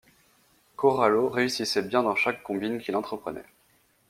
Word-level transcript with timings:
Corallo 0.77 1.29
réussissait 1.29 1.83
bien 1.83 2.01
dans 2.01 2.15
chaque 2.15 2.41
combines 2.41 2.79
qu'il 2.79 2.95
entreprenait. 2.95 3.45